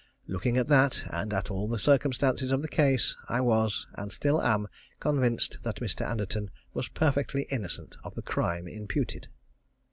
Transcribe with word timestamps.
Looking 0.25 0.57
at 0.57 0.67
that, 0.67 1.03
and 1.11 1.31
at 1.31 1.51
all 1.51 1.67
the 1.67 1.77
circumstances 1.77 2.49
of 2.51 2.63
the 2.63 2.67
case, 2.67 3.15
I 3.29 3.39
was, 3.39 3.85
and 3.93 4.11
still 4.11 4.41
am, 4.41 4.67
convinced 4.99 5.59
that 5.61 5.75
Mr. 5.75 6.03
Anderton 6.09 6.49
was 6.73 6.87
perfectly 6.89 7.43
innocent 7.51 7.95
of 8.03 8.15
the 8.15 8.23
crime 8.23 8.67
imputed. 8.67 9.27